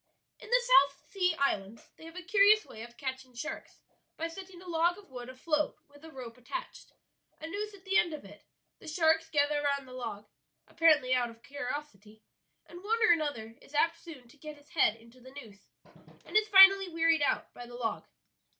"In 0.39 0.49
the 0.49 0.63
South 0.63 1.11
Sea 1.11 1.35
Islands 1.35 1.91
they 1.95 2.05
have 2.05 2.15
a 2.15 2.23
curious 2.23 2.65
way 2.65 2.81
of 2.81 2.97
catching 2.97 3.35
sharks 3.35 3.81
by 4.17 4.27
setting 4.29 4.59
a 4.59 4.67
log 4.67 4.97
of 4.97 5.11
wood 5.11 5.29
afloat 5.29 5.77
with 5.87 6.03
a 6.03 6.09
rope 6.09 6.39
attached, 6.39 6.93
a 7.39 7.45
noose 7.47 7.75
at 7.75 7.85
the 7.85 7.99
end 7.99 8.11
of 8.11 8.25
it; 8.25 8.41
the 8.79 8.87
sharks 8.87 9.29
gather 9.29 9.61
round 9.61 9.87
the 9.87 9.93
log, 9.93 10.25
apparently 10.67 11.13
out 11.13 11.29
of 11.29 11.43
curiosity, 11.43 12.23
and 12.65 12.83
one 12.83 12.97
or 13.03 13.11
another 13.11 13.55
is 13.61 13.75
apt 13.75 14.01
soon 14.01 14.27
to 14.29 14.37
get 14.37 14.57
his 14.57 14.69
head 14.69 14.95
into 14.95 15.21
the 15.21 15.33
noose, 15.39 15.69
and 16.25 16.35
is 16.35 16.47
finally 16.47 16.89
wearied 16.89 17.21
out 17.21 17.53
by 17.53 17.67
the 17.67 17.75
log." 17.75 18.07